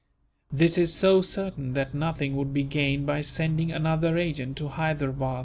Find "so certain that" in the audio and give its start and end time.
0.95-1.93